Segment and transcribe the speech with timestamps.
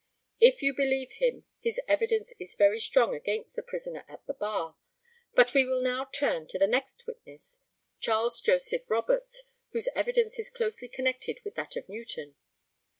[0.39, 4.75] If you believe him his evidence is very strong against the prisoner at the bar;
[5.35, 7.59] but we will now turn to the next witness,
[7.99, 9.43] Charles Joseph Roberts,
[9.73, 12.33] whose evidence is closely connected with that of Newton.